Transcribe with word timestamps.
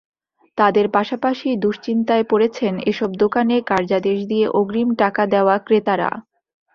তাঁদের 0.57 0.85
পাশাপাশি 0.89 1.49
দুশ্চিন্তায় 1.57 2.25
পড়েছেন 2.29 2.73
এসব 2.91 3.09
দোকানে 3.15 3.55
কার্যাদেশ 3.69 4.19
দিয়ে 4.27 4.45
অগ্রিম 4.59 4.89
টাকা 5.01 5.23
দেওয়া 5.33 5.55
ক্রেতারা। 5.59 6.09